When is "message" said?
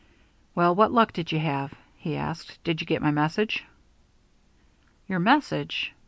3.11-3.63, 5.19-5.93